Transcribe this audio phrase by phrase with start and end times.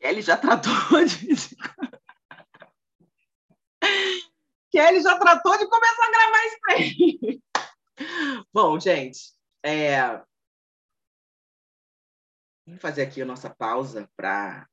[0.00, 0.72] Kelly já tratou
[1.04, 1.56] de.
[4.70, 7.40] Kelly já tratou de começar a gravar isso aí.
[8.52, 9.32] Bom, gente,
[9.64, 10.02] é...
[12.66, 14.68] vamos fazer aqui a nossa pausa para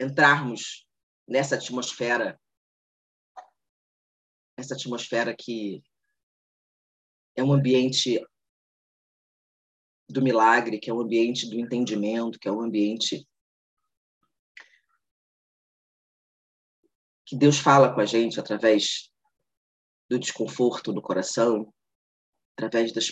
[0.00, 0.86] entrarmos
[1.28, 2.38] nessa atmosfera,
[4.58, 5.82] essa atmosfera que
[7.36, 8.20] é um ambiente
[10.08, 13.26] do milagre, que é um ambiente do entendimento, que é um ambiente
[17.24, 19.10] que Deus fala com a gente através
[20.08, 21.72] do desconforto no coração,
[22.56, 23.10] através das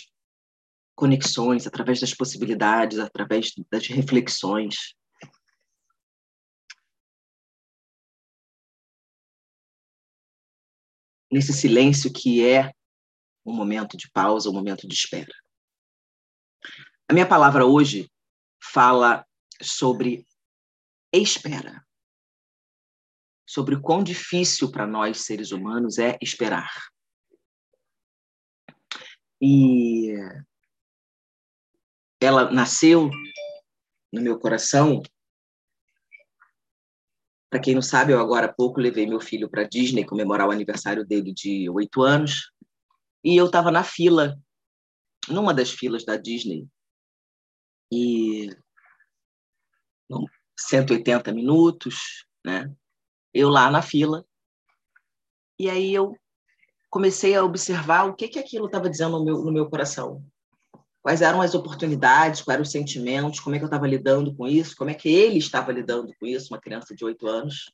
[0.95, 4.95] conexões, através das possibilidades, através das reflexões.
[11.29, 12.71] Nesse silêncio que é
[13.45, 15.33] um momento de pausa, um momento de espera.
[17.07, 18.11] A minha palavra hoje
[18.59, 19.25] fala
[19.61, 20.25] sobre
[21.13, 21.85] espera.
[23.47, 26.71] Sobre o quão difícil para nós, seres humanos, é esperar.
[29.39, 30.15] E
[32.19, 33.11] ela nasceu
[34.11, 35.03] no meu coração.
[37.51, 40.51] Para quem não sabe, eu agora há pouco levei meu filho para Disney comemorar o
[40.51, 42.51] aniversário dele de oito anos.
[43.23, 44.35] E eu estava na fila,
[45.29, 46.67] numa das filas da Disney,
[47.91, 48.49] e
[50.57, 52.71] 180 minutos, né?
[53.33, 54.25] Eu lá na fila.
[55.59, 56.15] E aí eu
[56.89, 60.25] comecei a observar o que que aquilo estava dizendo no meu, no meu coração.
[61.01, 64.47] Quais eram as oportunidades, quais eram os sentimentos, como é que eu estava lidando com
[64.47, 67.71] isso, como é que ele estava lidando com isso, uma criança de oito anos.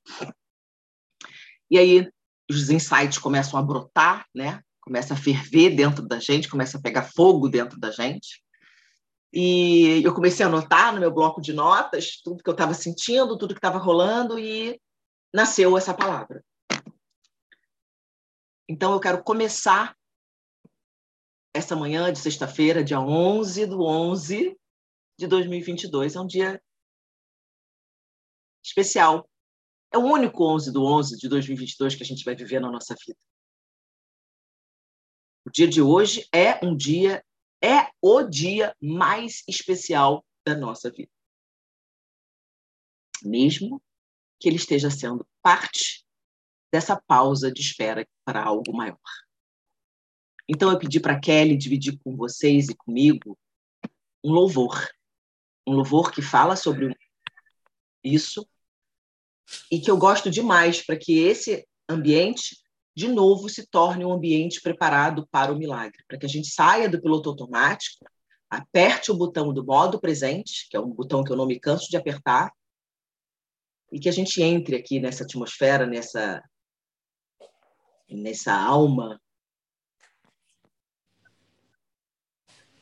[1.70, 2.12] E aí
[2.50, 4.62] os insights começam a brotar, né?
[4.82, 8.44] Começa a ferver dentro da gente, começa a pegar fogo dentro da gente.
[9.34, 13.38] E eu comecei a anotar no meu bloco de notas tudo que eu estava sentindo,
[13.38, 14.80] tudo que estava rolando, e
[15.34, 16.44] nasceu essa palavra.
[18.68, 19.96] Então, eu quero começar
[21.54, 24.58] essa manhã de sexta-feira, dia 11 do 11
[25.18, 26.16] de 2022.
[26.16, 26.62] É um dia
[28.64, 29.30] especial.
[29.94, 32.96] É o único 11 do 11 de 2022 que a gente vai viver na nossa
[32.96, 33.20] vida.
[35.46, 37.24] O dia de hoje é um dia
[37.64, 41.12] é o dia mais especial da nossa vida.
[43.24, 43.82] Mesmo
[44.40, 46.04] que ele esteja sendo parte
[46.72, 48.98] dessa pausa de espera para algo maior.
[50.48, 53.38] Então eu pedi para Kelly dividir com vocês e comigo
[54.24, 54.90] um louvor,
[55.68, 56.96] um louvor que fala sobre
[58.04, 58.48] isso
[59.72, 62.61] e que eu gosto demais para que esse ambiente
[62.96, 66.90] de novo se torne um ambiente preparado para o milagre, para que a gente saia
[66.90, 68.06] do piloto automático,
[68.50, 71.90] aperte o botão do modo presente, que é um botão que eu não me canso
[71.90, 72.52] de apertar,
[73.92, 76.42] e que a gente entre aqui nessa atmosfera, nessa
[78.10, 79.20] nessa alma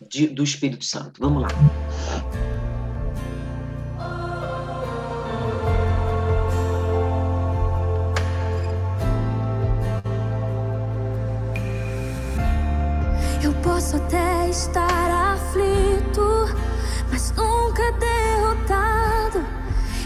[0.01, 1.19] de, do Espírito Santo.
[1.19, 2.48] Vamos lá.
[14.49, 16.55] Estar aflito,
[17.11, 19.45] mas nunca derrotado.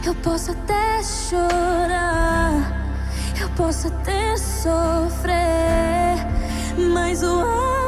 [0.05, 2.71] Eu posso até chorar,
[3.39, 6.17] eu posso até sofrer,
[6.93, 7.82] mas o amanhã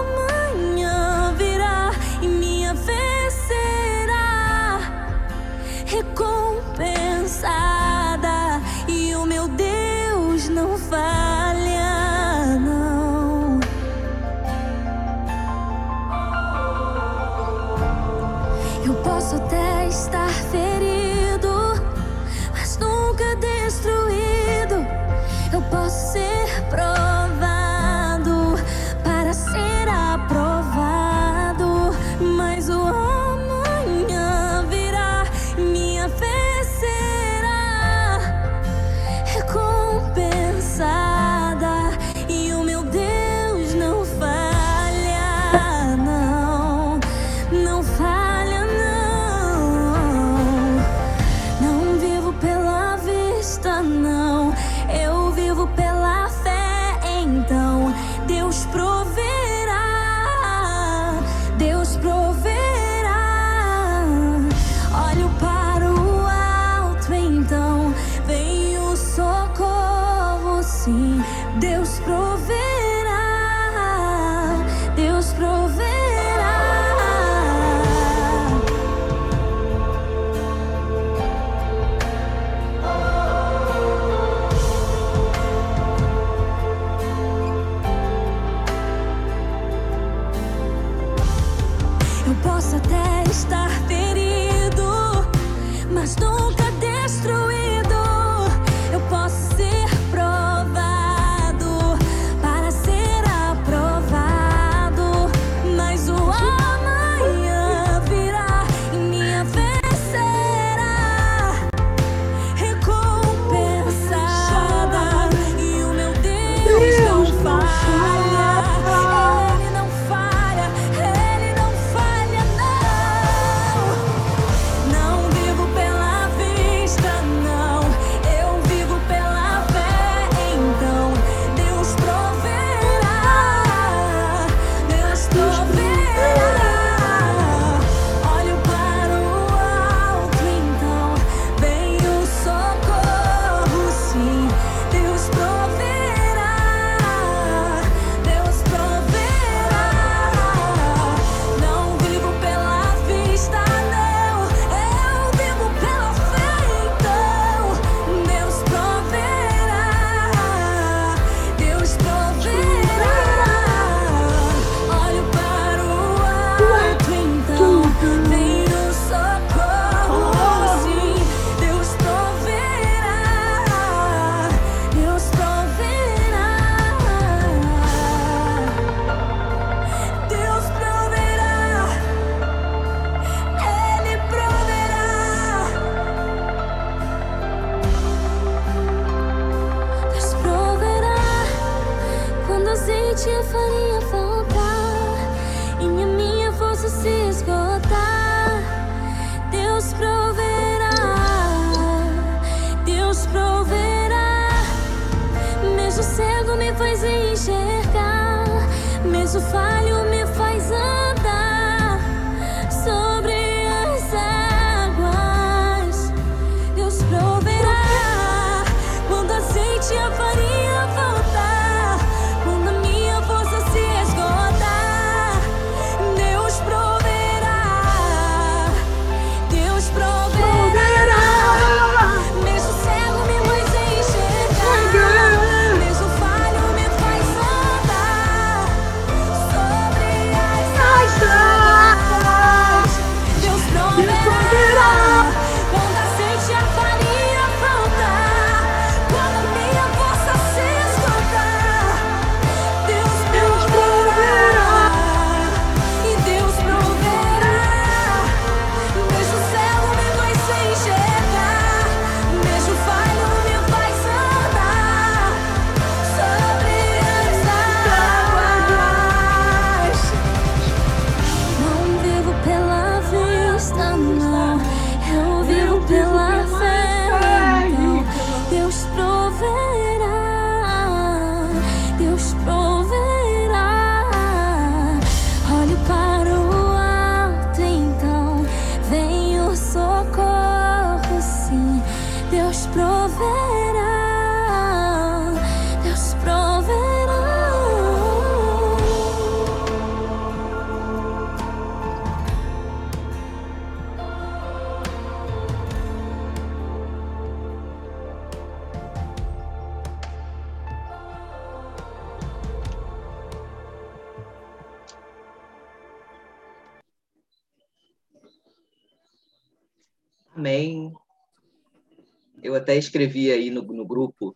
[322.66, 324.36] até escrevi aí no, no grupo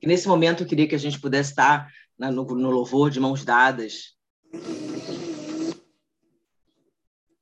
[0.00, 3.20] que nesse momento eu queria que a gente pudesse estar na, no, no louvor de
[3.20, 4.16] mãos dadas,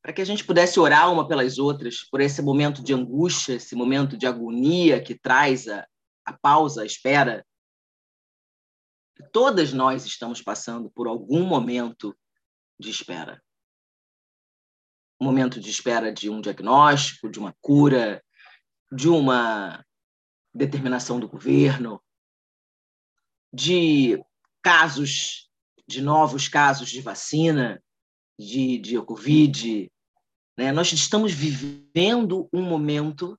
[0.02, 3.76] para que a gente pudesse orar uma pelas outras por esse momento de angústia, esse
[3.76, 5.87] momento de agonia que traz a,
[6.25, 7.47] a pausa, a espera.
[9.32, 12.16] Todas nós estamos passando por algum momento
[12.80, 13.40] de espera
[15.20, 18.23] um momento de espera de um diagnóstico, de uma cura,
[18.90, 19.85] de uma
[20.54, 22.02] determinação do governo,
[23.52, 24.23] de
[24.62, 25.50] casos,
[25.87, 27.83] de novos casos de vacina,
[28.38, 29.90] de, de Covid.
[30.57, 30.73] Né?
[30.73, 33.38] Nós estamos vivendo um momento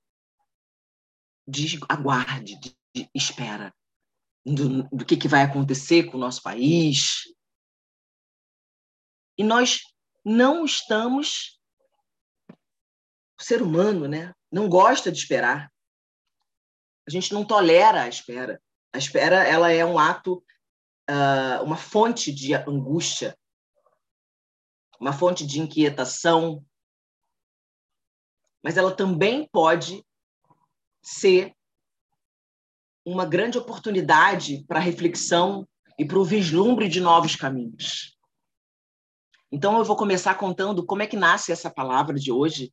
[1.46, 3.74] de aguarde, de, espera
[4.44, 7.22] do, do que, que vai acontecer com o nosso país.
[9.36, 9.82] E nós
[10.24, 11.58] não estamos
[13.38, 15.72] o ser humano né, não gosta de esperar.
[17.06, 18.60] A gente não tolera a espera.
[18.92, 20.42] A espera ela é um ato,
[21.08, 23.36] uh, uma fonte de angústia,
[24.98, 26.64] uma fonte de inquietação,
[28.62, 30.04] mas ela também pode
[31.02, 31.54] ser
[33.04, 35.66] uma grande oportunidade para reflexão
[35.98, 38.16] e para o vislumbre de novos caminhos.
[39.50, 42.72] Então, eu vou começar contando como é que nasce essa palavra de hoje,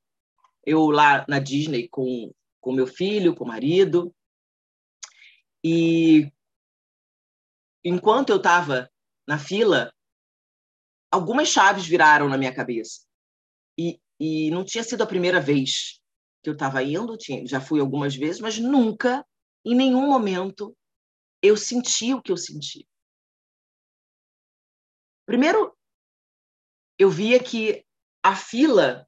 [0.67, 4.13] eu lá na Disney com com meu filho, com o marido.
[5.63, 6.29] E
[7.81, 8.91] enquanto eu estava
[9.25, 9.93] na fila,
[11.09, 13.07] algumas chaves viraram na minha cabeça.
[13.79, 16.01] E, e não tinha sido a primeira vez
[16.43, 19.25] que eu estava indo, tinha, já fui algumas vezes, mas nunca,
[19.63, 20.75] em nenhum momento,
[21.41, 22.85] eu senti o que eu senti.
[25.25, 25.73] Primeiro,
[26.99, 27.85] eu via que
[28.21, 29.06] a fila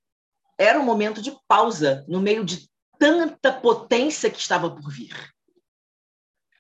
[0.60, 5.16] era um momento de pausa no meio de tanta potência que estava por vir.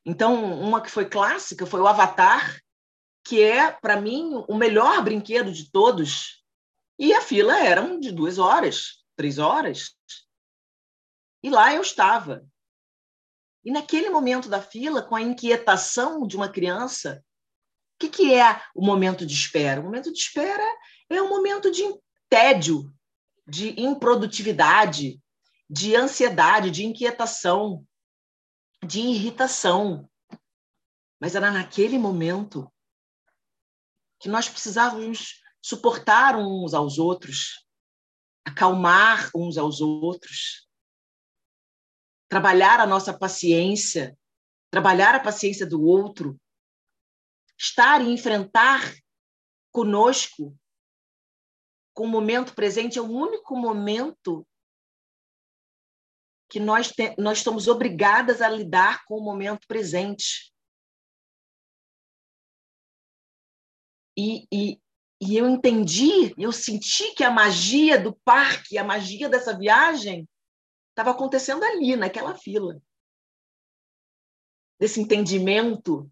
[0.06, 2.62] Então, uma que foi clássica foi o Avatar,
[3.26, 6.42] que é, para mim, o melhor brinquedo de todos.
[6.98, 9.94] E a fila era de duas horas, três horas.
[11.44, 12.48] E lá eu estava.
[13.66, 17.22] E naquele momento da fila, com a inquietação de uma criança,
[17.96, 19.82] o que, que é o momento de espera?
[19.82, 20.64] O momento de espera
[21.10, 21.84] é um momento de
[22.30, 22.94] tédio,
[23.50, 25.20] de improdutividade,
[25.70, 27.86] de ansiedade, de inquietação,
[28.86, 30.10] de irritação.
[31.20, 32.72] Mas era naquele momento
[34.20, 37.66] que nós precisávamos suportar uns aos outros,
[38.46, 40.68] acalmar uns aos outros,
[42.30, 44.18] trabalhar a nossa paciência,
[44.70, 46.40] trabalhar a paciência do outro,
[47.58, 48.82] estar e enfrentar
[49.72, 50.56] conosco
[52.00, 54.48] com o momento presente é o único momento
[56.50, 60.50] que nós, te, nós estamos obrigadas a lidar com o momento presente.
[64.18, 64.82] E, e,
[65.22, 70.26] e eu entendi, eu senti que a magia do parque, a magia dessa viagem,
[70.92, 72.82] estava acontecendo ali, naquela fila.
[74.80, 76.10] Desse entendimento,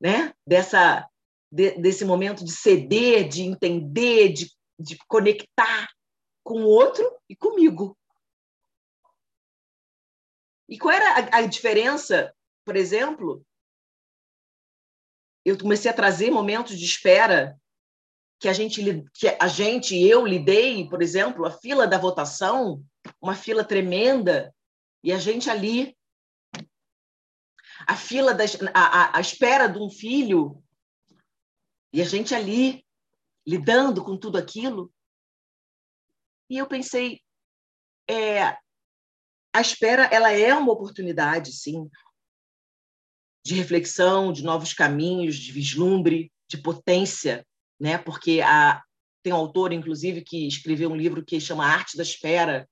[0.00, 0.34] né?
[0.44, 1.08] Dessa,
[1.48, 4.50] de, desse momento de ceder, de entender, de,
[4.82, 5.88] de conectar
[6.42, 7.96] com o outro e comigo.
[10.68, 12.34] E qual era a, a diferença,
[12.64, 13.44] por exemplo?
[15.44, 17.60] Eu comecei a trazer momentos de espera
[18.40, 18.82] que a gente,
[19.14, 22.84] que a gente, eu lidei, por exemplo, a fila da votação,
[23.20, 24.52] uma fila tremenda,
[25.04, 25.96] e a gente ali,
[27.86, 30.62] a fila da a, a, a espera de um filho,
[31.92, 32.84] e a gente ali
[33.46, 34.92] lidando com tudo aquilo.
[36.50, 37.20] E eu pensei,
[38.08, 38.56] é,
[39.52, 41.88] a espera ela é uma oportunidade, sim,
[43.44, 47.46] de reflexão, de novos caminhos, de vislumbre, de potência,
[47.80, 47.98] né?
[47.98, 48.82] Porque a,
[49.22, 52.68] tem um autor, inclusive, que escreveu um livro que chama Arte da Espera,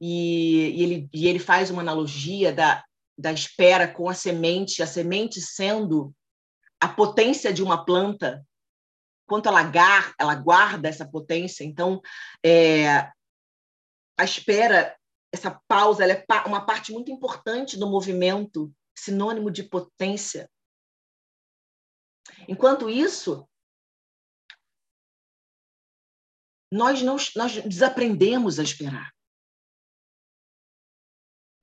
[0.00, 2.84] e, e, ele, e ele faz uma analogia da,
[3.16, 6.12] da espera com a semente, a semente sendo
[6.80, 8.44] a potência de uma planta,
[9.32, 11.64] quanto ela, gar, ela guarda essa potência.
[11.64, 12.02] Então,
[12.44, 13.10] é,
[14.14, 14.94] a espera
[15.32, 20.50] essa pausa é uma parte muito importante do movimento, sinônimo de potência.
[22.46, 23.48] Enquanto isso,
[26.70, 29.14] nós não nós desaprendemos a esperar.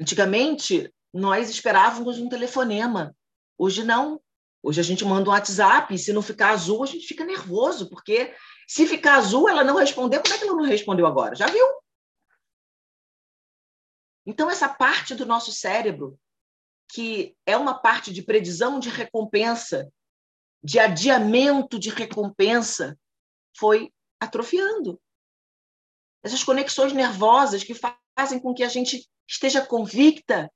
[0.01, 3.15] Antigamente, nós esperávamos um telefonema.
[3.59, 4.19] Hoje não.
[4.61, 7.89] Hoje a gente manda um WhatsApp e se não ficar azul, a gente fica nervoso,
[7.89, 8.35] porque
[8.67, 11.35] se ficar azul, ela não respondeu, como é que ela não respondeu agora?
[11.35, 11.65] Já viu?
[14.25, 16.19] Então, essa parte do nosso cérebro,
[16.91, 19.91] que é uma parte de predição de recompensa,
[20.63, 22.99] de adiamento de recompensa,
[23.57, 25.01] foi atrofiando.
[26.21, 30.51] Essas conexões nervosas que fazem com que a gente esteja convicta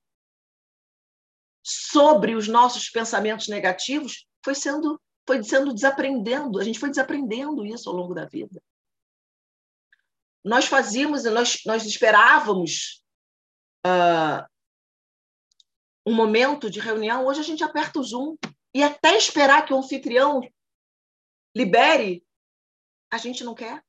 [1.64, 7.90] sobre os nossos pensamentos negativos, foi sendo foi sendo desaprendendo, a gente foi desaprendendo isso
[7.90, 8.62] ao longo da vida.
[10.44, 13.02] Nós fazíamos, nós, nós esperávamos
[13.88, 14.46] uh,
[16.06, 18.36] um momento de reunião, hoje a gente aperta o Zoom
[18.76, 20.42] e até esperar que o anfitrião
[21.56, 22.26] libere,
[23.10, 23.82] a gente não quer.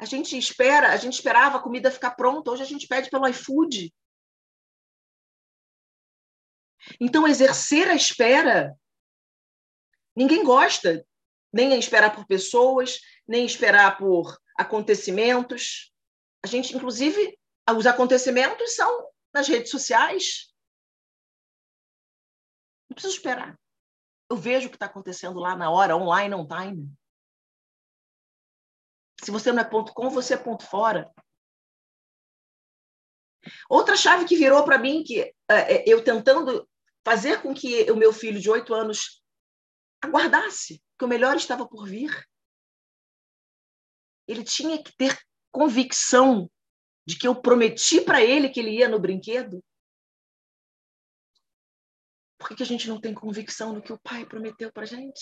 [0.00, 3.28] A gente espera, a gente esperava a comida ficar pronta, hoje a gente pede pelo
[3.28, 3.92] iFood.
[6.98, 8.74] Então, exercer a espera,
[10.16, 11.06] ninguém gosta,
[11.52, 15.92] nem esperar por pessoas, nem esperar por acontecimentos.
[16.42, 17.38] A gente, inclusive,
[17.76, 20.50] os acontecimentos são nas redes sociais.
[22.88, 23.60] Não preciso esperar.
[24.30, 26.90] Eu vejo o que está acontecendo lá na hora, online, on time.
[29.22, 31.12] Se você não é ponto com, você é ponto fora.
[33.68, 36.68] Outra chave que virou para mim, que é, eu tentando
[37.04, 39.22] fazer com que o meu filho de oito anos
[40.02, 42.10] aguardasse, que o melhor estava por vir
[44.30, 45.18] ele tinha que ter
[45.50, 46.48] convicção
[47.04, 49.62] de que eu prometi para ele que ele ia no brinquedo.
[52.38, 55.20] Por que, que a gente não tem convicção no que o pai prometeu para gente?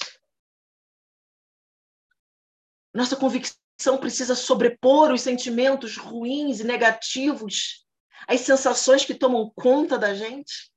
[2.94, 3.56] Nossa convicção
[3.98, 7.86] precisa sobrepor os sentimentos ruins e negativos,
[8.26, 10.70] as sensações que tomam conta da gente.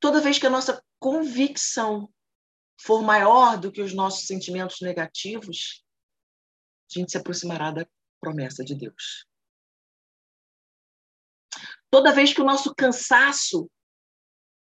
[0.00, 2.12] Toda vez que a nossa convicção
[2.80, 5.84] for maior do que os nossos sentimentos negativos,
[6.90, 7.86] a gente se aproximará da
[8.20, 9.24] promessa de Deus.
[11.88, 13.70] Toda vez que o nosso cansaço,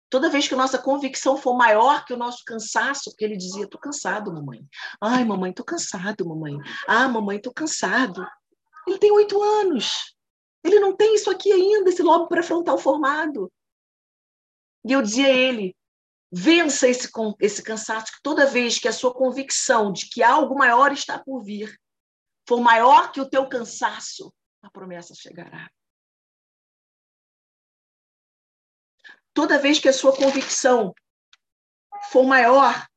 [0.09, 3.67] toda vez que a nossa convicção for maior que o nosso cansaço, porque ele dizia:
[3.67, 4.65] "Tô cansado, mamãe.
[5.01, 6.57] Ai, mamãe, tô cansado, mamãe.
[6.87, 8.25] Ah, mamãe, tô cansado."
[8.87, 10.15] Ele tem oito anos.
[10.63, 13.51] Ele não tem isso aqui ainda, esse lobo pré-frontal formado.
[14.85, 15.75] E eu dizia a ele:
[16.31, 17.09] vença esse,
[17.39, 21.43] esse cansaço, que toda vez que a sua convicção de que algo maior está por
[21.43, 21.75] vir
[22.47, 25.69] for maior que o teu cansaço, a promessa chegará.
[29.35, 30.95] Toda vez que a sua convicção
[32.09, 32.87] for maior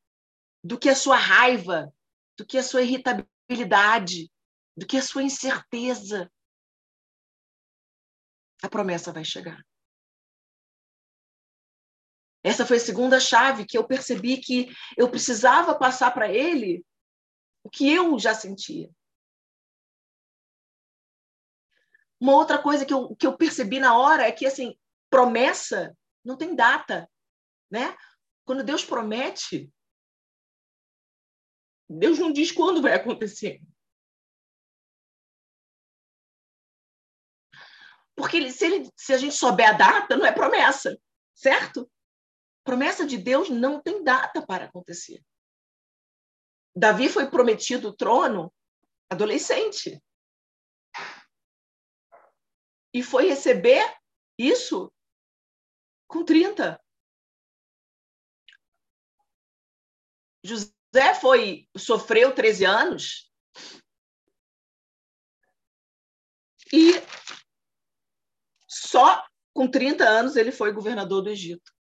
[0.62, 1.92] do que a sua raiva,
[2.38, 4.30] do que a sua irritabilidade,
[4.76, 6.30] do que a sua incerteza,
[8.62, 9.60] a promessa vai chegar.
[12.44, 16.86] Essa foi a segunda chave que eu percebi que eu precisava passar para ele
[17.64, 18.88] o que eu já sentia.
[22.20, 24.78] Uma outra coisa que eu, que eu percebi na hora é que, assim,
[25.10, 27.10] promessa não tem data,
[27.70, 27.96] né?
[28.44, 29.72] Quando Deus promete,
[31.88, 33.60] Deus não diz quando vai acontecer.
[38.14, 40.98] Porque se, ele, se a gente souber a data, não é promessa,
[41.34, 41.90] certo?
[42.64, 45.24] Promessa de Deus não tem data para acontecer.
[46.76, 48.52] Davi foi prometido o trono
[49.10, 50.02] adolescente.
[52.92, 53.84] E foi receber
[54.36, 54.92] isso
[56.08, 56.80] com 30.
[60.42, 63.30] José foi sofreu 13 anos
[66.72, 66.92] e
[68.66, 71.72] só com 30 anos ele foi governador do Egito.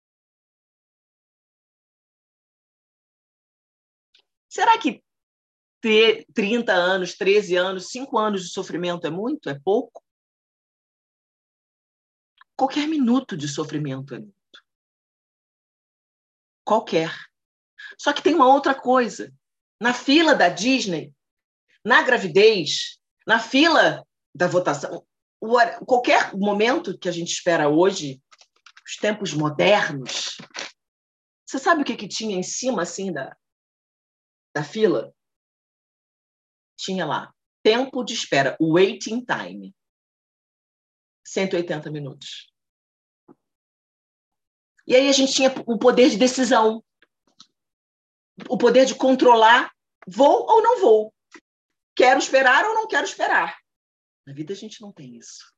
[4.49, 5.03] Será que
[5.79, 9.49] ter 30 anos, 13 anos, 5 anos de sofrimento é muito?
[9.49, 10.03] É pouco?
[12.57, 14.35] Qualquer minuto de sofrimento é muito.
[16.65, 17.15] Qualquer.
[17.97, 19.33] Só que tem uma outra coisa.
[19.79, 21.13] Na fila da Disney,
[21.85, 25.05] na gravidez, na fila da votação,
[25.85, 28.21] qualquer momento que a gente espera hoje,
[28.85, 30.37] os tempos modernos,
[31.45, 33.37] você sabe o que, que tinha em cima assim da,
[34.53, 35.13] da fila?
[36.75, 37.33] Tinha lá
[37.67, 39.75] tempo de espera, waiting time.
[41.27, 42.51] 180 minutos.
[44.87, 46.83] E aí a gente tinha o poder de decisão,
[48.49, 49.71] o poder de controlar
[50.07, 51.13] vou ou não vou,
[51.95, 53.57] quero esperar ou não quero esperar.
[54.25, 55.53] Na vida a gente não tem isso.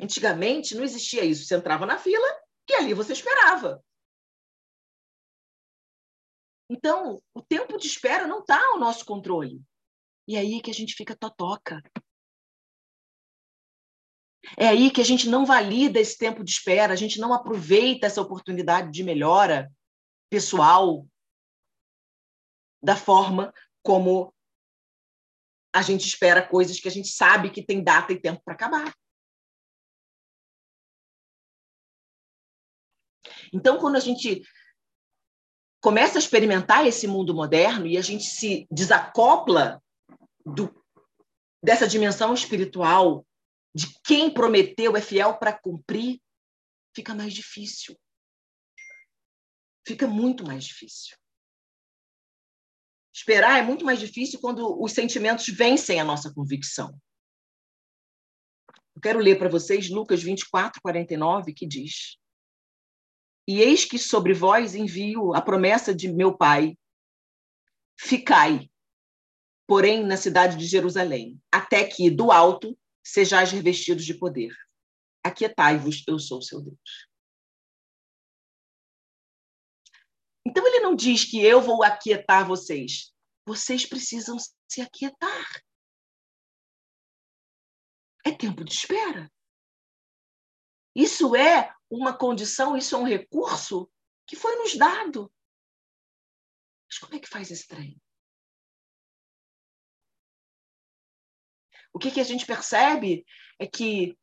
[0.00, 1.44] Antigamente não existia isso.
[1.44, 2.26] Você entrava na fila
[2.68, 3.82] e ali você esperava.
[6.68, 9.60] Então, o tempo de espera não está ao nosso controle.
[10.28, 11.82] E aí que a gente fica totoca.
[14.56, 18.06] É aí que a gente não valida esse tempo de espera, a gente não aproveita
[18.06, 19.70] essa oportunidade de melhora
[20.28, 21.06] pessoal
[22.82, 24.34] da forma como
[25.72, 28.92] a gente espera coisas que a gente sabe que tem data e tempo para acabar.
[33.52, 34.42] Então, quando a gente
[35.80, 39.82] começa a experimentar esse mundo moderno e a gente se desacopla
[40.44, 40.72] do,
[41.62, 43.24] dessa dimensão espiritual
[43.74, 46.20] de quem prometeu é fiel para cumprir,
[46.94, 47.98] fica mais difícil.
[49.86, 51.16] Fica muito mais difícil.
[53.12, 56.98] Esperar é muito mais difícil quando os sentimentos vencem a nossa convicção.
[58.94, 62.16] Eu quero ler para vocês Lucas 24, 49, que diz:
[63.46, 66.76] E eis que sobre vós envio a promessa de meu Pai.
[67.98, 68.70] Ficai,
[69.66, 74.54] porém, na cidade de Jerusalém, até que do alto sejais revestidos de poder.
[75.24, 77.08] Aquietai-vos, eu sou o seu Deus.
[80.46, 83.12] Então ele não diz que eu vou aquietar vocês.
[83.46, 84.36] Vocês precisam
[84.68, 85.62] se aquietar.
[88.24, 89.30] É tempo de espera.
[90.94, 93.90] Isso é uma condição, isso é um recurso
[94.26, 95.32] que foi nos dado.
[96.88, 98.00] Mas como é que faz esse trem?
[101.92, 103.24] O que, que a gente percebe
[103.58, 104.16] é que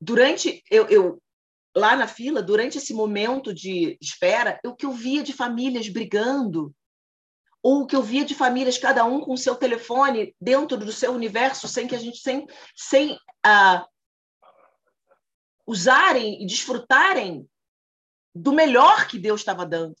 [0.00, 1.22] durante eu, eu
[1.76, 6.74] lá na fila, durante esse momento de espera, o que eu via de famílias brigando,
[7.62, 11.12] ou o que eu via de famílias, cada um com seu telefone dentro do seu
[11.12, 13.86] universo, sem que a gente, sem, sem uh,
[15.66, 17.48] usarem e desfrutarem
[18.34, 19.94] do melhor que Deus estava dando,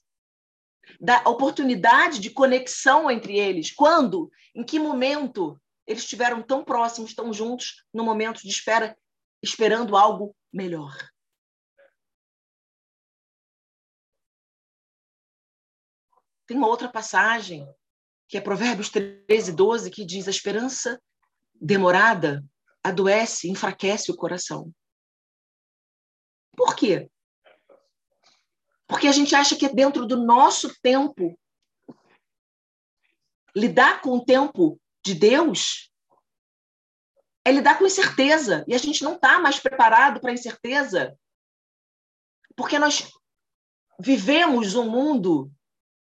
[1.00, 3.72] da oportunidade de conexão entre eles.
[3.72, 4.30] Quando?
[4.54, 8.96] Em que momento eles estiveram tão próximos, tão juntos, no momento de espera,
[9.42, 10.94] esperando algo melhor?
[16.46, 17.66] Tem uma outra passagem,
[18.28, 21.02] que é Provérbios 13, 12, que diz: A esperança
[21.54, 22.44] demorada
[22.84, 24.70] adoece, enfraquece o coração.
[26.54, 27.10] Por quê?
[28.86, 31.38] Porque a gente acha que é dentro do nosso tempo.
[33.56, 35.90] Lidar com o tempo de Deus
[37.44, 38.64] é lidar com incerteza.
[38.68, 41.18] E a gente não está mais preparado para a incerteza.
[42.56, 43.10] Porque nós
[43.98, 45.50] vivemos um mundo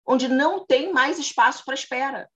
[0.08, 2.30] onde não tem mais espaço para espera.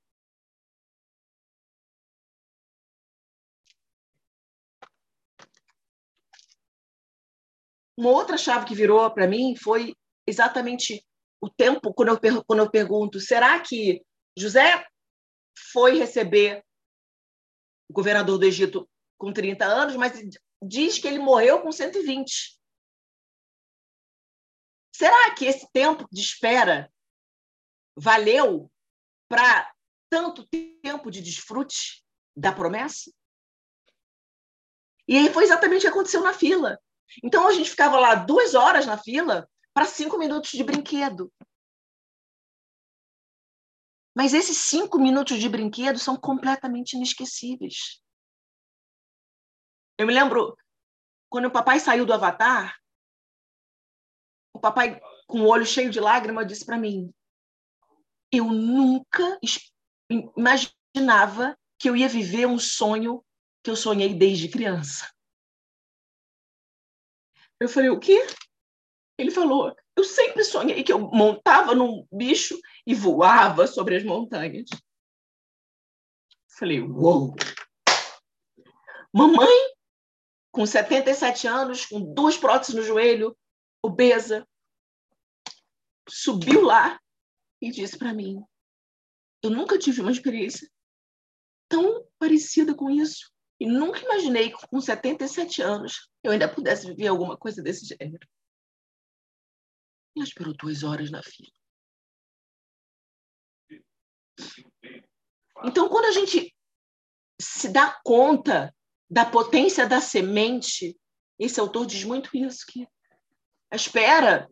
[7.98, 9.94] Uma outra chave que virou para mim foi
[10.26, 11.06] exatamente
[11.42, 14.02] o tempo, quando eu, quando eu pergunto: será que
[14.38, 14.86] José
[15.72, 16.64] foi receber
[17.90, 20.14] o governador do Egito com 30 anos, mas
[20.62, 22.60] diz que ele morreu com 120.
[24.96, 26.92] Será que esse tempo de espera
[27.96, 28.72] valeu
[29.30, 29.72] para
[30.10, 32.04] tanto tempo de desfrute
[32.36, 33.12] da promessa?
[35.08, 36.80] E aí foi exatamente o que aconteceu na fila.
[37.24, 41.32] Então a gente ficava lá duas horas na fila para cinco minutos de brinquedo.
[44.20, 48.02] Mas esses cinco minutos de brinquedo são completamente inesquecíveis.
[49.98, 50.58] Eu me lembro
[51.30, 52.78] quando o papai saiu do Avatar,
[54.54, 57.14] o papai, com o olho cheio de lágrima, disse para mim:
[58.30, 59.40] Eu nunca
[60.36, 63.24] imaginava que eu ia viver um sonho
[63.64, 65.10] que eu sonhei desde criança.
[67.58, 68.20] Eu falei: O quê?
[69.18, 74.68] Ele falou: Eu sempre sonhei que eu montava num bicho e voava sobre as montanhas.
[76.58, 77.36] Falei: Uou!
[79.14, 79.76] Mamãe,
[80.52, 83.38] com 77 anos, com duas próteses no joelho,
[83.84, 84.44] obesa,
[86.10, 87.00] subiu lá
[87.62, 88.44] e disse para mim:
[89.44, 90.68] Eu nunca tive uma experiência
[91.70, 93.32] tão parecida com isso.
[93.60, 98.28] E nunca imaginei que com 77 anos eu ainda pudesse viver alguma coisa desse gênero.
[100.16, 101.59] Ela esperou duas horas na fila.
[105.64, 106.54] Então, quando a gente
[107.40, 108.74] se dá conta
[109.10, 110.98] da potência da semente,
[111.38, 112.88] esse autor diz muito isso, que
[113.72, 114.50] a espera,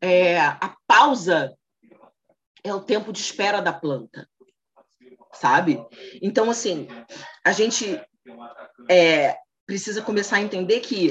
[0.00, 1.56] é, a pausa
[2.62, 4.28] é o tempo de espera da planta,
[5.32, 5.78] sabe?
[6.20, 6.88] Então, assim,
[7.44, 8.00] a gente
[8.90, 11.10] é, precisa começar a entender que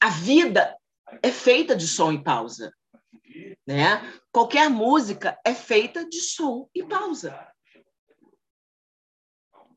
[0.00, 0.76] a vida
[1.22, 2.72] é feita de som e pausa,
[3.66, 4.00] né?
[4.32, 7.46] Qualquer música é feita de som e pausa.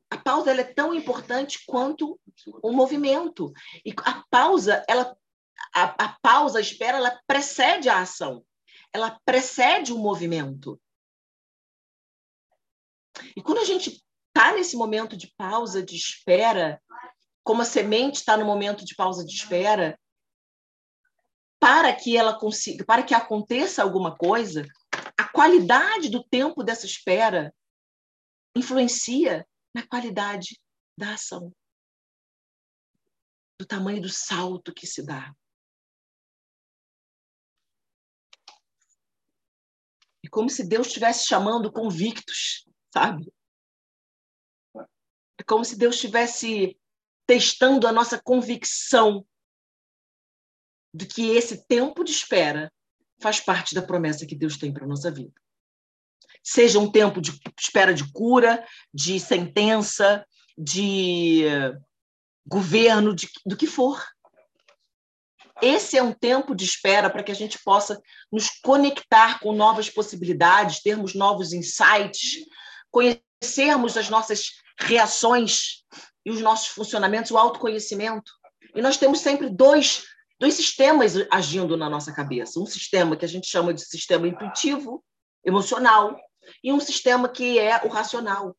[0.10, 2.20] A pausa é tão importante quanto
[2.64, 3.52] o movimento.
[3.86, 5.16] E a pausa, ela
[5.74, 8.46] a, a pausa, a espera, ela precede a ação.
[8.94, 10.82] Ela precede o movimento.
[13.36, 16.82] E quando a gente está nesse momento de pausa, de espera,
[17.44, 20.00] como a semente está no momento de pausa de espera,
[21.66, 24.68] para que ela consiga, para que aconteça alguma coisa,
[25.20, 27.52] a qualidade do tempo dessa espera
[28.56, 30.62] influencia na qualidade
[30.96, 31.52] da ação,
[33.60, 35.34] do tamanho do salto que se dá.
[40.24, 43.34] É como se Deus estivesse chamando convictos, sabe?
[45.40, 46.80] É como se Deus estivesse
[47.26, 49.26] testando a nossa convicção
[50.96, 52.72] de que esse tempo de espera
[53.20, 55.34] faz parte da promessa que Deus tem para a nossa vida.
[56.42, 60.26] Seja um tempo de espera de cura, de sentença,
[60.58, 61.44] de
[62.48, 64.02] governo, de, do que for.
[65.62, 69.90] Esse é um tempo de espera para que a gente possa nos conectar com novas
[69.90, 72.46] possibilidades, termos novos insights,
[72.92, 75.84] conhecermos as nossas reações
[76.26, 78.32] e os nossos funcionamentos, o autoconhecimento.
[78.76, 80.04] E nós temos sempre dois,
[80.40, 82.60] dois sistemas agindo na nossa cabeça.
[82.60, 85.04] Um sistema que a gente chama de sistema intuitivo,
[85.44, 86.20] emocional,
[86.64, 88.56] e um sistema que é o racional.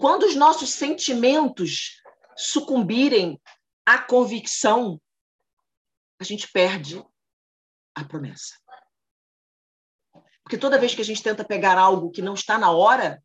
[0.00, 2.00] Quando os nossos sentimentos
[2.36, 3.40] sucumbirem
[3.86, 5.00] à convicção,
[6.20, 7.02] a gente perde
[7.94, 8.54] a promessa.
[10.42, 13.22] Porque toda vez que a gente tenta pegar algo que não está na hora,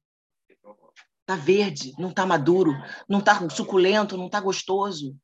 [1.22, 2.74] está verde, não está maduro,
[3.08, 5.18] não está suculento, não está gostoso.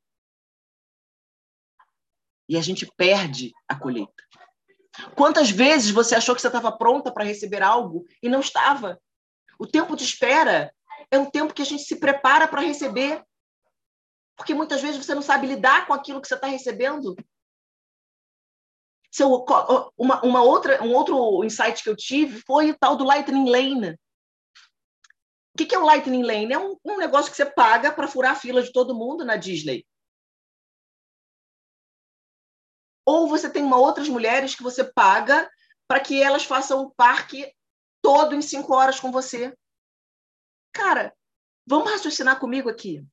[2.50, 4.12] E a gente perde a colheita.
[5.14, 9.00] Quantas vezes você achou que você estava pronta para receber algo e não estava?
[9.56, 10.74] O tempo de espera
[11.12, 13.22] é um tempo que a gente se prepara para receber.
[14.36, 17.14] Porque muitas vezes você não sabe lidar com aquilo que você está recebendo.
[19.12, 19.28] Seu,
[19.96, 23.92] uma, uma outra, um outro insight que eu tive foi o tal do Lightning Lane.
[25.54, 26.52] O que, que é o Lightning Lane?
[26.52, 29.36] É um, um negócio que você paga para furar a fila de todo mundo na
[29.36, 29.86] Disney.
[33.10, 35.50] Ou você tem uma outras mulheres que você paga
[35.88, 37.52] para que elas façam o parque
[38.00, 39.52] todo em cinco horas com você.
[40.72, 41.12] Cara,
[41.66, 43.04] vamos raciocinar comigo aqui.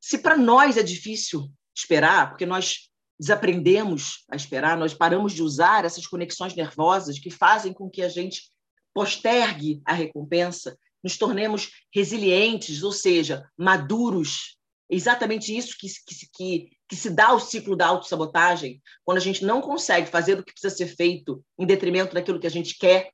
[0.00, 2.88] Se para nós é difícil esperar, porque nós
[3.18, 8.08] desaprendemos a esperar, nós paramos de usar essas conexões nervosas que fazem com que a
[8.08, 8.48] gente
[8.94, 14.56] postergue a recompensa, nos tornemos resilientes, ou seja, maduros.
[14.88, 19.44] Exatamente isso que, que, que, que se dá ao ciclo da autossabotagem, quando a gente
[19.44, 23.10] não consegue fazer o que precisa ser feito em detrimento daquilo que a gente quer,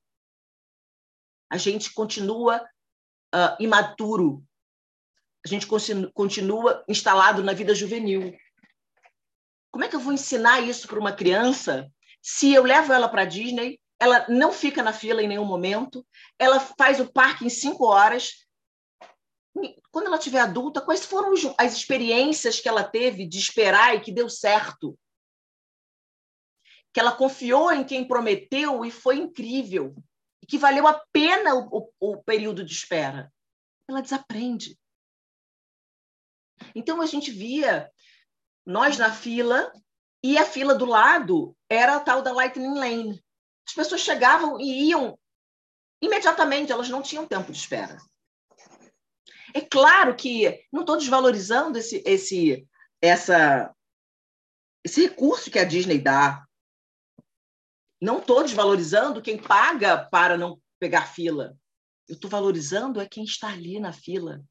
[1.50, 2.62] a gente continua
[3.35, 4.44] uh, imaturo.
[5.44, 5.66] A gente
[6.14, 8.37] continua instalado na vida juvenil.
[9.70, 11.90] Como é que eu vou ensinar isso para uma criança
[12.22, 16.06] se eu levo ela para a Disney, ela não fica na fila em nenhum momento,
[16.38, 18.41] ela faz o parque em cinco horas.
[19.91, 24.11] Quando ela tiver adulta, quais foram as experiências que ela teve de esperar e que
[24.11, 24.99] deu certo?
[26.93, 29.95] Que ela confiou em quem prometeu e foi incrível,
[30.43, 33.33] e que valeu a pena o, o, o período de espera.
[33.88, 34.79] Ela desaprende.
[36.75, 37.91] Então a gente via
[38.65, 39.73] nós na fila
[40.23, 43.25] e a fila do lado era a tal da Lightning Lane.
[43.67, 45.19] As pessoas chegavam e iam
[46.01, 47.99] imediatamente, elas não tinham tempo de espera.
[49.55, 52.67] É claro que não estou desvalorizando esse, esse,
[53.01, 53.75] essa,
[54.85, 56.45] esse recurso que a Disney dá.
[58.01, 61.57] Não estou desvalorizando quem paga para não pegar fila.
[62.09, 64.43] Eu estou valorizando é quem está ali na fila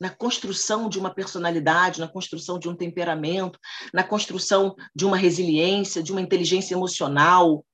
[0.00, 3.58] na construção de uma personalidade, na construção de um temperamento,
[3.92, 7.64] na construção de uma resiliência, de uma inteligência emocional,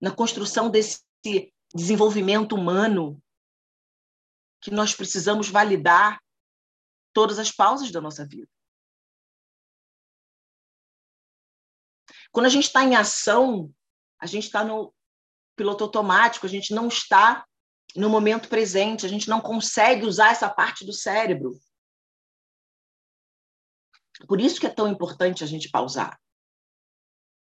[0.00, 1.00] na construção desse
[1.74, 3.18] desenvolvimento humano
[4.64, 6.18] que nós precisamos validar
[7.12, 8.50] todas as pausas da nossa vida.
[12.32, 13.70] Quando a gente está em ação,
[14.18, 14.92] a gente está no
[15.54, 17.46] piloto automático, a gente não está
[17.94, 21.60] no momento presente, a gente não consegue usar essa parte do cérebro.
[24.26, 26.18] Por isso que é tão importante a gente pausar.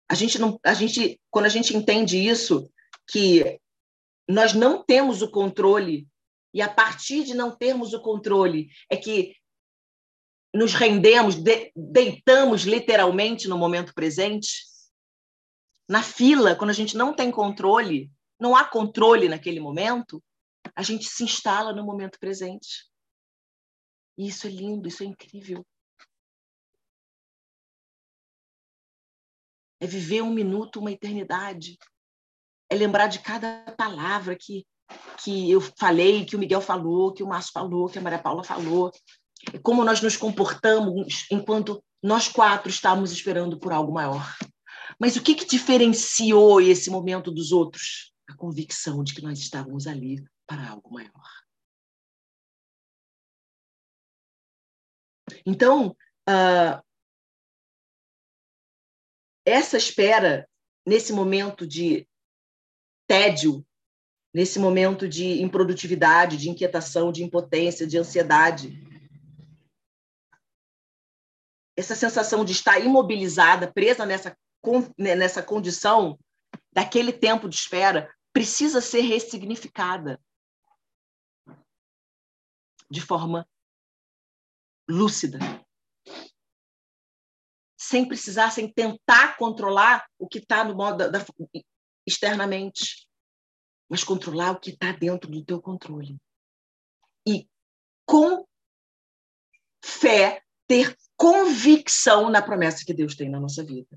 [0.08, 2.66] A gente não, a gente, quando a gente entende isso,
[3.06, 3.60] que
[4.26, 6.08] nós não temos o controle
[6.54, 9.36] e a partir de não termos o controle é que
[10.54, 14.64] nos rendemos, de, deitamos literalmente no momento presente.
[15.88, 20.22] Na fila, quando a gente não tem controle, não há controle naquele momento,
[20.76, 22.88] a gente se instala no momento presente.
[24.16, 25.66] E isso é lindo, isso é incrível.
[29.80, 31.76] É viver um minuto, uma eternidade.
[32.70, 34.64] É lembrar de cada palavra que,
[35.22, 38.44] que eu falei, que o Miguel falou, que o Márcio falou, que a Maria Paula
[38.44, 38.90] falou.
[39.62, 44.34] Como nós nos comportamos enquanto nós quatro estávamos esperando por algo maior.
[44.98, 48.14] Mas o que, que diferenciou esse momento dos outros?
[48.28, 51.44] a convicção de que nós estávamos ali para algo maior.
[55.46, 55.96] Então,
[56.28, 56.84] uh,
[59.44, 60.48] essa espera,
[60.86, 62.06] nesse momento de
[63.06, 63.66] tédio,
[64.34, 68.82] nesse momento de improdutividade, de inquietação, de impotência, de ansiedade,
[71.76, 74.36] essa sensação de estar imobilizada, presa nessa,
[74.98, 76.18] nessa condição,
[76.72, 80.20] daquele tempo de espera precisa ser ressignificada.
[82.90, 83.48] De forma
[84.88, 85.38] lúcida,
[87.76, 91.24] sem precisar, sem tentar controlar o que está no modo da, da,
[92.06, 93.08] externamente,
[93.94, 96.20] mas controlar o que está dentro do teu controle
[97.24, 97.48] e
[98.04, 98.44] com
[99.84, 103.96] fé ter convicção na promessa que Deus tem na nossa vida.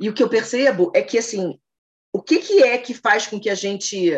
[0.00, 1.56] E o que eu percebo é que, assim,
[2.12, 4.10] o que, que é que faz com que a gente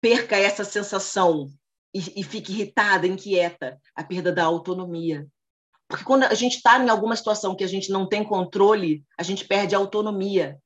[0.00, 1.52] perca essa sensação
[1.92, 3.78] e, e fique irritada, inquieta?
[3.94, 5.28] A perda da autonomia.
[5.86, 9.22] Porque quando a gente está em alguma situação que a gente não tem controle, a
[9.22, 10.58] gente perde a autonomia.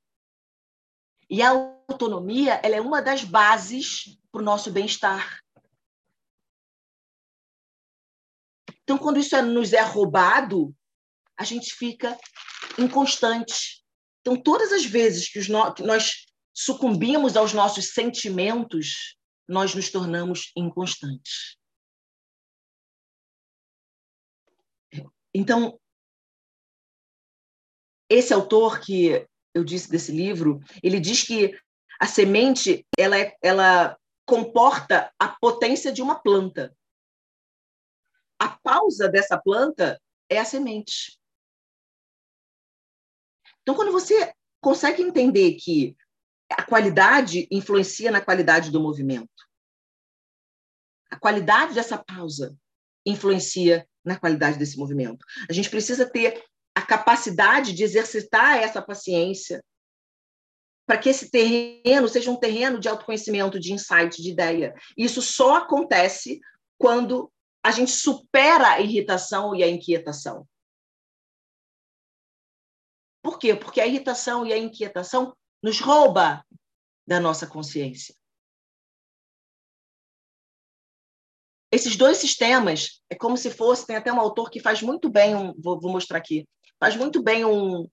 [1.28, 5.40] E a autonomia ela é uma das bases para o nosso bem-estar.
[8.83, 10.75] Então, quando isso é, nos é roubado,
[11.37, 12.16] a gente fica
[12.79, 13.85] inconstante.
[14.20, 15.75] Então, todas as vezes que, no...
[15.75, 19.16] que nós sucumbimos aos nossos sentimentos,
[19.49, 21.57] nós nos tornamos inconstantes.
[25.35, 25.79] Então,
[28.09, 31.59] esse autor que eu disse desse livro, ele diz que
[32.00, 36.76] a semente ela, é, ela comporta a potência de uma planta.
[38.38, 41.18] A pausa dessa planta é a semente.
[43.62, 45.96] Então, quando você consegue entender que
[46.50, 49.28] a qualidade influencia na qualidade do movimento,
[51.11, 52.56] a qualidade dessa pausa
[53.04, 55.24] influencia na qualidade desse movimento.
[55.48, 59.64] A gente precisa ter a capacidade de exercitar essa paciência
[60.87, 64.75] para que esse terreno seja um terreno de autoconhecimento, de insight, de ideia.
[64.96, 66.40] Isso só acontece
[66.79, 67.31] quando
[67.62, 70.46] a gente supera a irritação e a inquietação.
[73.22, 73.57] Por quê?
[73.57, 76.46] Porque a irritação e a inquietação nos rouba
[77.07, 78.14] da nossa consciência.
[81.77, 85.35] esses dois sistemas é como se fosse, tem até um autor que faz muito bem,
[85.35, 86.49] um, vou, vou mostrar aqui,
[86.81, 87.87] faz muito bem um,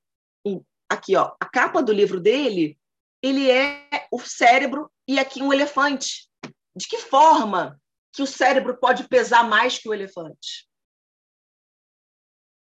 [0.45, 2.77] um, aqui, ó, a capa do livro dele,
[3.23, 6.29] ele é o cérebro e aqui um elefante.
[6.75, 7.81] De que forma
[8.11, 10.69] que o cérebro pode pesar mais que o elefante?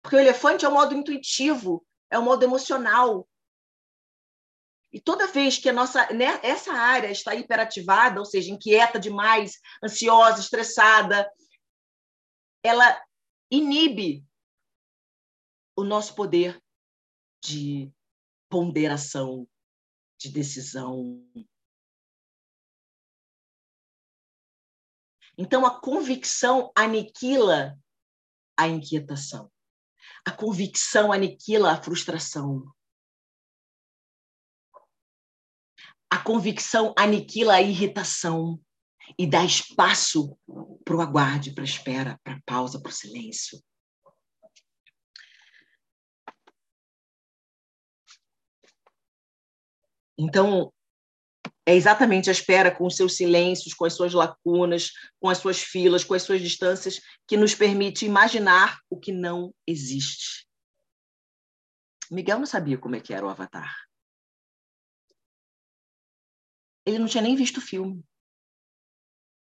[0.00, 3.28] Porque o elefante é um modo intuitivo, é um modo emocional.
[4.92, 9.58] E toda vez que a nossa né, essa área está hiperativada, ou seja, inquieta demais,
[9.82, 11.28] ansiosa, estressada,
[12.62, 13.02] ela
[13.50, 14.24] inibe
[15.76, 16.62] o nosso poder
[17.42, 17.90] de
[18.48, 19.48] ponderação,
[20.22, 21.24] de decisão.
[25.36, 27.78] Então, a convicção aniquila
[28.56, 29.50] a inquietação.
[30.24, 32.72] A convicção aniquila a frustração.
[36.10, 38.60] A convicção aniquila a irritação
[39.18, 40.38] e dá espaço
[40.84, 43.62] para o aguarde, para a espera, para a pausa, para o silêncio.
[50.18, 50.72] Então,
[51.66, 55.60] é exatamente a espera com os seus silêncios, com as suas lacunas, com as suas
[55.60, 60.46] filas, com as suas distâncias, que nos permite imaginar o que não existe.
[62.10, 63.74] Miguel não sabia como é que era o Avatar.
[66.84, 68.04] Ele não tinha nem visto o filme.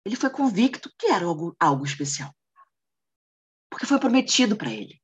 [0.05, 2.35] Ele foi convicto que era algo, algo especial.
[3.71, 5.01] Porque foi prometido para ele.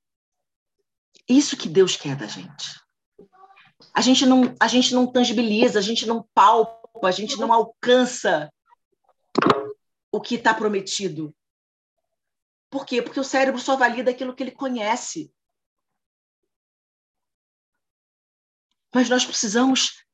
[1.29, 2.82] Isso que Deus quer da gente.
[3.95, 8.53] A gente não, a gente não tangibiliza, a gente não palpa a gente não alcança
[10.11, 11.35] o que está prometido.
[12.71, 13.03] Por quê?
[13.03, 15.33] Porque o cérebro só valida aquilo que ele conhece.
[18.95, 20.05] Mas nós precisamos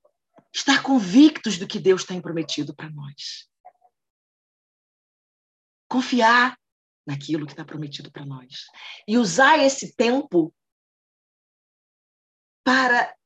[0.53, 3.49] estar convictos do que Deus tem prometido para nós.
[5.89, 6.59] Confiar
[7.07, 8.67] naquilo que está prometido para nós.
[9.07, 10.55] E usar esse tempo
[12.63, 13.18] para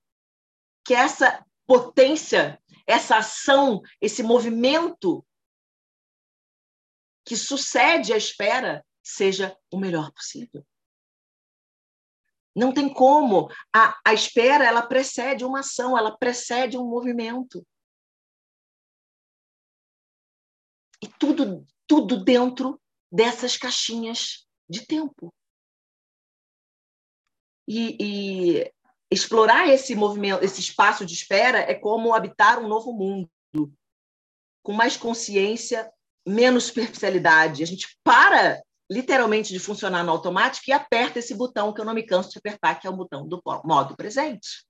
[0.85, 5.25] que essa potência essa ação, esse movimento
[7.25, 10.67] que sucede à espera seja o melhor possível.
[12.55, 13.49] Não tem como.
[13.75, 17.67] A, a espera ela precede uma ação, ela precede um movimento.
[21.03, 22.81] E tudo, tudo dentro
[23.11, 25.33] dessas caixinhas de tempo.
[27.67, 27.97] E,
[28.61, 28.75] e
[29.13, 33.29] explorar esse movimento, esse espaço de espera é como habitar um novo mundo,
[34.63, 35.91] com mais consciência,
[36.27, 37.63] menos superficialidade.
[37.63, 41.95] A gente para literalmente de funcionar no automático e aperta esse botão que eu não
[41.95, 44.67] me canso de apertar, que é o botão do modo presente.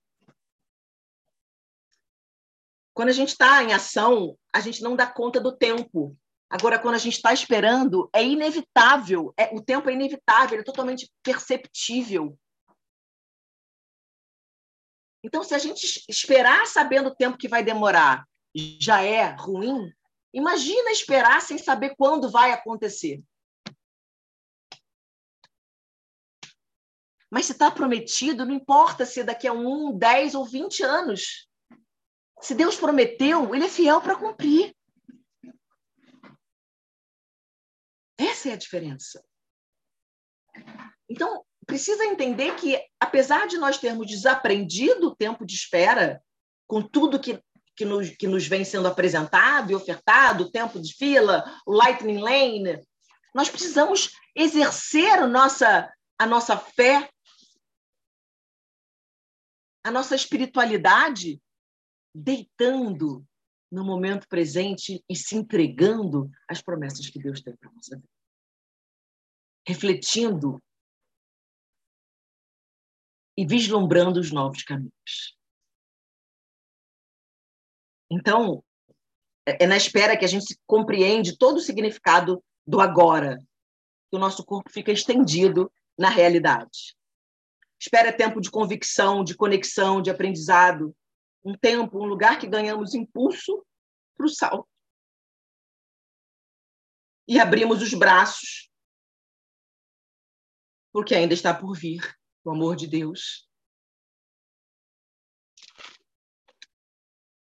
[2.93, 6.15] Quando a gente está em ação, a gente não dá conta do tempo.
[6.49, 11.11] Agora, quando a gente está esperando, é inevitável, é, o tempo é inevitável, é totalmente
[11.23, 12.37] perceptível.
[15.23, 18.27] Então, se a gente esperar sabendo o tempo que vai demorar
[18.79, 19.91] já é ruim,
[20.33, 23.23] imagina esperar sem saber quando vai acontecer.
[27.31, 31.49] Mas se está prometido, não importa se daqui a um, dez ou vinte anos.
[32.41, 34.75] Se Deus prometeu, Ele é fiel para cumprir.
[38.19, 39.25] Essa é a diferença.
[41.09, 46.21] Então, precisa entender que, apesar de nós termos desaprendido o tempo de espera,
[46.67, 47.41] com tudo que,
[47.75, 52.19] que, nos, que nos vem sendo apresentado e ofertado, o tempo de fila, o Lightning
[52.19, 52.81] Lane,
[53.33, 57.09] nós precisamos exercer a nossa, a nossa fé,
[59.83, 61.41] a nossa espiritualidade,
[62.15, 63.25] deitando
[63.71, 68.09] no momento presente e se entregando às promessas que Deus tem para nossa vida.
[69.67, 70.61] Refletindo
[73.37, 75.37] e vislumbrando os novos caminhos.
[78.09, 78.63] Então,
[79.45, 83.37] é na espera que a gente compreende todo o significado do agora,
[84.09, 86.95] que o nosso corpo fica estendido na realidade.
[87.79, 90.95] Espera é tempo de convicção, de conexão, de aprendizado,
[91.43, 93.65] um tempo, um lugar que ganhamos impulso
[94.15, 94.69] para o salto.
[97.27, 98.69] E abrimos os braços,
[100.93, 102.01] porque ainda está por vir
[102.43, 103.49] o amor de Deus.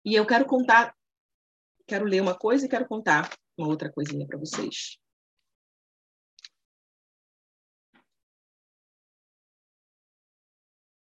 [0.04, 0.94] E eu quero contar,
[1.86, 4.98] quero ler uma coisa e quero contar uma outra coisinha para vocês.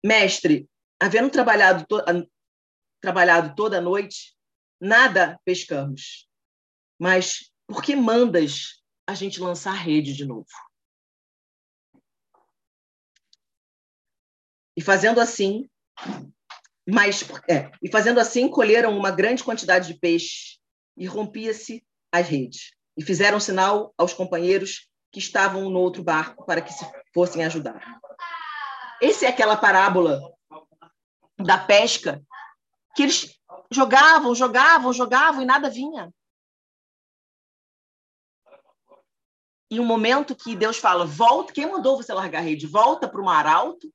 [0.03, 1.97] Mestre, havendo trabalhado, to
[3.01, 4.38] trabalhado toda a noite,
[4.80, 6.30] nada pescamos.
[6.99, 10.47] Mas por que mandas a gente lançar a rede de novo.
[14.76, 15.69] E fazendo assim,
[16.88, 20.59] mas é, e fazendo assim colheram uma grande quantidade de peixe
[20.97, 22.73] e rompia-se as redes.
[22.97, 27.99] E fizeram sinal aos companheiros que estavam no outro barco para que se fossem ajudar.
[29.01, 30.21] Esse é aquela parábola
[31.38, 32.21] da pesca
[32.95, 33.38] que eles
[33.71, 36.13] jogavam, jogavam, jogavam e nada vinha.
[39.69, 42.67] E um momento que Deus fala: volta, quem mandou você largar a rede?
[42.67, 43.93] Volta para o mar alto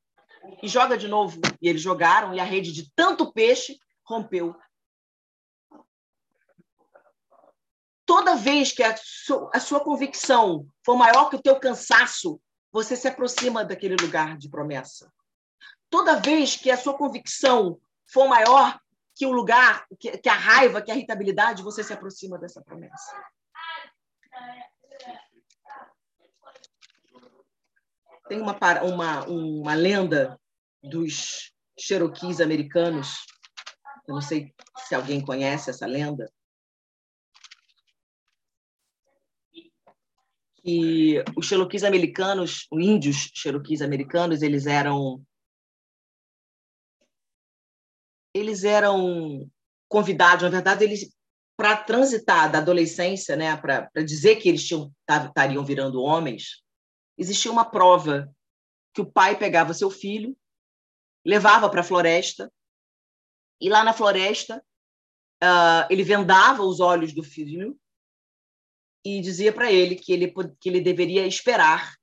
[0.62, 1.40] e joga de novo.
[1.60, 4.54] E eles jogaram e a rede de tanto peixe rompeu.
[8.04, 12.40] Toda vez que a sua, a sua convicção for maior que o teu cansaço,
[12.72, 15.12] você se aproxima daquele lugar de promessa.
[15.88, 18.80] Toda vez que a sua convicção for maior
[19.14, 23.12] que o lugar, que, que a raiva, que a irritabilidade, você se aproxima dessa promessa.
[28.30, 30.40] Tem uma, uma, uma lenda
[30.80, 33.26] dos Cherokees americanos,
[34.06, 34.54] eu não sei
[34.86, 36.32] se alguém conhece essa lenda,
[40.62, 45.20] que os Cherokees americanos, os índios Cherokees americanos, eles eram
[48.32, 49.50] eles eram
[49.88, 51.12] convidados, na verdade, eles
[51.56, 56.62] para transitar da adolescência, né, para dizer que eles tinham estariam virando homens,
[57.20, 58.34] existia uma prova
[58.94, 60.34] que o pai pegava seu filho,
[61.24, 62.50] levava para a floresta,
[63.60, 64.64] e lá na floresta
[65.44, 67.78] uh, ele vendava os olhos do filho
[69.04, 71.94] e dizia para ele que ele que ele deveria esperar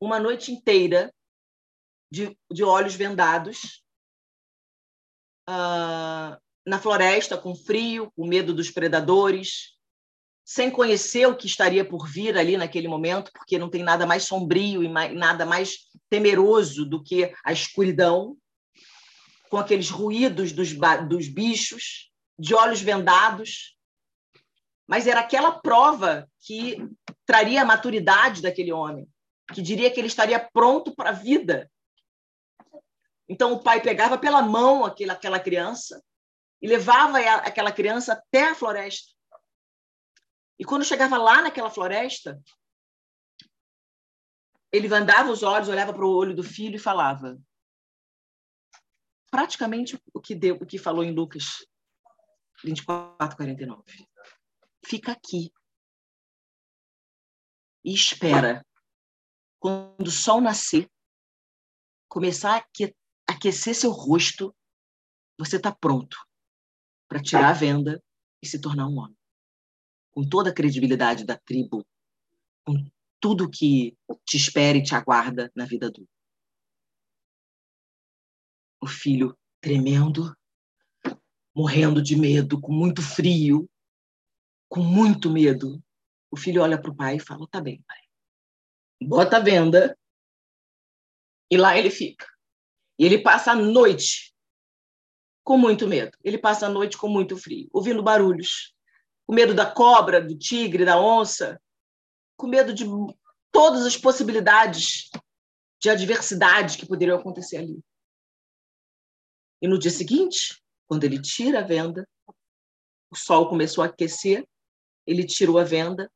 [0.00, 1.14] uma noite inteira
[2.10, 3.84] de, de olhos vendados
[5.48, 9.75] uh, na floresta com frio, com medo dos predadores,
[10.48, 14.22] sem conhecer o que estaria por vir ali naquele momento, porque não tem nada mais
[14.22, 18.36] sombrio e mais, nada mais temeroso do que a escuridão,
[19.50, 20.72] com aqueles ruídos dos,
[21.08, 23.76] dos bichos, de olhos vendados.
[24.86, 26.78] Mas era aquela prova que
[27.26, 29.08] traria a maturidade daquele homem,
[29.52, 31.68] que diria que ele estaria pronto para a vida.
[33.28, 36.00] Então o pai pegava pela mão aquela, aquela criança
[36.62, 39.15] e levava aquela criança até a floresta
[40.58, 42.42] e quando chegava lá naquela floresta,
[44.72, 47.38] ele andava os olhos, olhava para o olho do filho e falava
[49.30, 51.66] praticamente o que deu, o que falou em Lucas
[52.64, 53.82] 24, 49.
[54.84, 55.52] Fica aqui
[57.84, 58.64] e espera.
[59.58, 60.88] Quando o sol nascer,
[62.08, 64.54] começar a aquecer seu rosto,
[65.38, 66.16] você está pronto
[67.08, 68.02] para tirar a venda
[68.42, 69.15] e se tornar um homem
[70.16, 71.86] com toda a credibilidade da tribo,
[72.64, 72.90] com
[73.20, 73.94] tudo que
[74.24, 76.10] te espera e te aguarda na vida adulta.
[78.80, 80.34] O filho tremendo,
[81.54, 83.68] morrendo de medo, com muito frio,
[84.70, 85.84] com muito medo.
[86.30, 88.00] O filho olha para o pai e fala: Tá bem, pai.
[89.02, 89.98] Bota a venda.
[91.50, 92.26] E lá ele fica.
[92.98, 94.34] E ele passa a noite
[95.44, 96.16] com muito medo.
[96.24, 98.75] Ele passa a noite com muito frio, ouvindo barulhos,
[99.26, 101.60] com medo da cobra, do tigre, da onça,
[102.36, 102.84] com medo de
[103.50, 105.10] todas as possibilidades
[105.80, 107.80] de adversidade que poderiam acontecer ali.
[109.60, 112.08] E no dia seguinte, quando ele tira a venda,
[113.10, 114.46] o sol começou a aquecer,
[115.06, 116.10] ele tirou a venda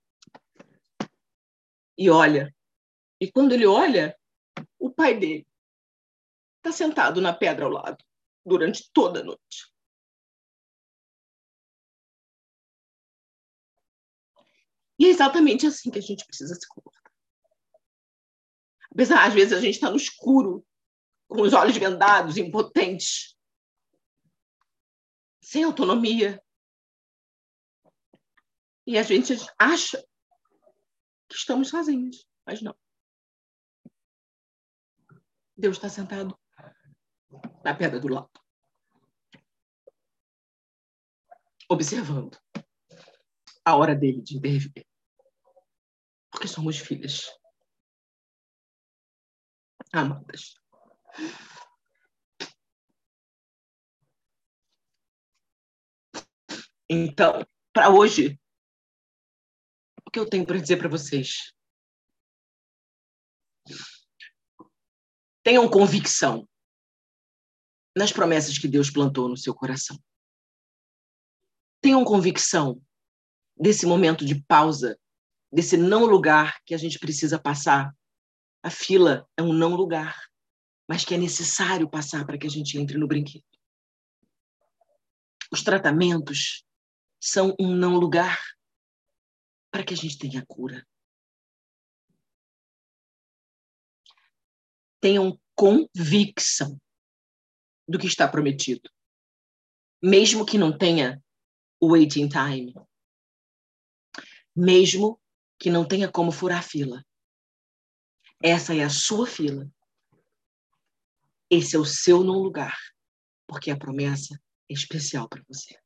[1.98, 2.54] e olha.
[3.20, 4.16] E quando ele olha,
[4.78, 5.46] o pai dele
[6.58, 8.04] está sentado na pedra ao lado
[8.44, 9.69] durante toda a noite.
[15.01, 17.11] E é exatamente assim que a gente precisa se comportar.
[18.92, 20.62] Apesar, às vezes, a gente está no escuro,
[21.26, 23.34] com os olhos vendados, impotentes,
[25.40, 26.44] sem autonomia.
[28.86, 29.96] E a gente acha
[31.30, 32.76] que estamos sozinhos, mas não.
[35.57, 36.38] Deus está sentado
[37.64, 38.30] na pedra do lado,
[41.70, 42.38] observando
[43.64, 44.89] a hora dele de intervir
[46.41, 47.26] porque somos filhas
[49.93, 50.55] amadas.
[56.88, 58.41] Então, para hoje,
[60.07, 61.53] o que eu tenho para dizer para vocês?
[65.43, 66.49] Tenham convicção
[67.95, 70.03] nas promessas que Deus plantou no seu coração.
[71.82, 72.82] Tenham convicção
[73.55, 74.99] desse momento de pausa
[75.53, 77.94] desse não lugar que a gente precisa passar.
[78.62, 80.30] A fila é um não lugar,
[80.88, 83.44] mas que é necessário passar para que a gente entre no brinquedo.
[85.53, 86.64] Os tratamentos
[87.20, 88.38] são um não lugar
[89.70, 90.86] para que a gente tenha cura.
[95.01, 96.80] Tenham convicção
[97.88, 98.88] do que está prometido,
[100.03, 101.22] mesmo que não tenha
[101.82, 102.74] waiting time,
[104.55, 105.20] mesmo
[105.61, 107.04] que não tenha como furar a fila.
[108.42, 109.70] Essa é a sua fila.
[111.50, 112.76] Esse é o seu não lugar,
[113.46, 114.34] porque a promessa
[114.70, 115.78] é especial para você.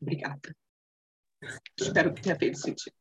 [0.00, 0.56] Obrigada.
[1.78, 2.96] Espero que tenha feito sentido.